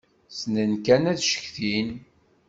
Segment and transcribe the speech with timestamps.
[0.37, 1.89] Ssnen kan ad ccetkin.